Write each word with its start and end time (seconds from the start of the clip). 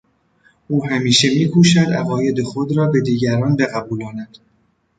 او 0.67 0.85
همیشه 0.85 1.27
میکوشد 1.29 1.79
عقاید 1.93 2.43
خود 2.43 2.77
را 2.77 2.85
به 2.87 3.01
دیگران 3.01 3.55
بقبولاند. 3.55 4.37